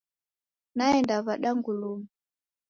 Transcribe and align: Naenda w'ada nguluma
Naenda 0.77 1.15
w'ada 1.25 1.49
nguluma 1.57 2.07